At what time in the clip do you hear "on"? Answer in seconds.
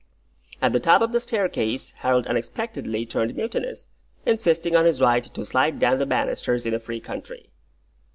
4.75-4.85